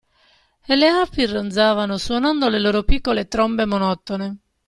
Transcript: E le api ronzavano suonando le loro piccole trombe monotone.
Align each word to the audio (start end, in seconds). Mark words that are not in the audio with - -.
E 0.71 0.75
le 0.75 0.87
api 1.01 1.27
ronzavano 1.27 1.95
suonando 1.97 2.49
le 2.49 2.57
loro 2.57 2.81
piccole 2.81 3.27
trombe 3.27 3.65
monotone. 3.67 4.37